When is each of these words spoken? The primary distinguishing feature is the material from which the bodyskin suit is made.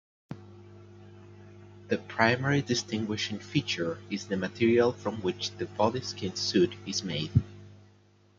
The 1.89 1.99
primary 2.07 2.63
distinguishing 2.63 3.37
feature 3.37 3.99
is 4.09 4.25
the 4.25 4.35
material 4.35 4.93
from 4.93 5.21
which 5.21 5.51
the 5.51 5.67
bodyskin 5.67 6.35
suit 6.35 6.73
is 6.87 7.03
made. 7.03 7.29